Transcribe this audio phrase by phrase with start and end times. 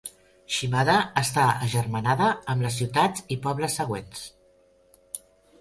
[0.53, 4.29] Shimada està agermanada amb les ciutats i pobles següents.